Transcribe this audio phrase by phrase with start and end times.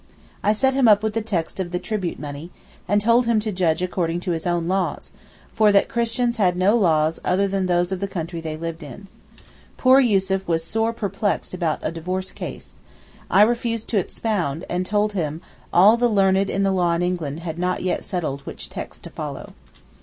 [0.41, 2.49] I set him up with the text of the tribute money,
[2.87, 5.11] and told him to judge according to his own laws,
[5.53, 9.09] for that Christians had no laws other than those of the country they lived in.
[9.77, 12.73] Poor Yussuf was sore perplexed about a divorce case.
[13.29, 15.39] I refused to 'expound,' and told him
[15.71, 19.11] all the learned in the law in England had not yet settled which text to
[19.11, 19.53] follow.